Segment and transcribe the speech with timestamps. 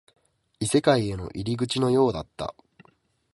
[0.59, 2.55] 異世界への入り口のようだった